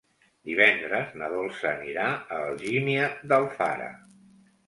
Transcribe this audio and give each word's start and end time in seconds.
Divendres 0.51 1.11
na 1.21 1.27
Dolça 1.33 1.67
anirà 1.73 2.07
a 2.13 2.39
Algímia 2.47 3.05
d'Alfara. 3.33 3.93